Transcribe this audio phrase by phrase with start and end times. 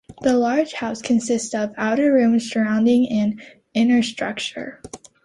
[0.23, 3.39] The large house consists of outer rooms surrounding an
[3.75, 4.81] inner structure.